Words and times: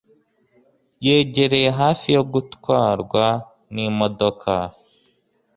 Yegereye 1.05 1.69
hafi 1.79 2.07
yo 2.15 2.23
gutwarwa 2.33 3.25
n'imodoka. 3.73 4.51